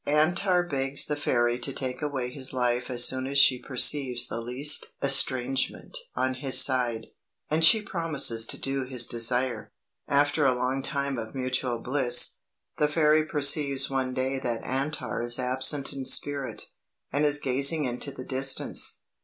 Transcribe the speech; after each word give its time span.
Antar 0.07 0.63
begs 0.63 1.05
the 1.05 1.15
fairy 1.15 1.59
to 1.59 1.71
take 1.71 2.01
away 2.01 2.31
his 2.31 2.53
life 2.53 2.89
as 2.89 3.05
soon 3.07 3.27
as 3.27 3.37
she 3.37 3.61
perceives 3.61 4.25
the 4.25 4.41
least 4.41 4.87
estrangement 4.99 5.95
on 6.15 6.33
his 6.33 6.59
side, 6.59 7.05
and 7.51 7.63
she 7.63 7.83
promises 7.83 8.47
to 8.47 8.57
do 8.57 8.83
his 8.83 9.05
desire. 9.05 9.71
"After 10.07 10.43
a 10.43 10.55
long 10.55 10.81
time 10.81 11.19
of 11.19 11.35
mutual 11.35 11.77
bliss, 11.77 12.37
the 12.77 12.87
fairy 12.87 13.27
perceives 13.27 13.91
one 13.91 14.11
day 14.15 14.39
that 14.39 14.63
Antar 14.63 15.21
is 15.21 15.37
absent 15.37 15.93
in 15.93 16.03
spirit, 16.05 16.63
and 17.13 17.23
is 17.23 17.37
gazing 17.37 17.85
into 17.85 18.09
the 18.11 18.25
distance. 18.25 19.01